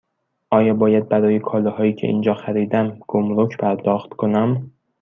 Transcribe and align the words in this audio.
آیا 0.49 0.73
باید 0.73 1.09
برای 1.09 1.39
کالاهایی 1.39 1.93
که 1.93 2.07
اینجا 2.07 2.33
خریدم 2.33 2.99
گمرگ 3.07 3.57
پرداخت 3.57 4.09
کنم؟ 4.09 4.71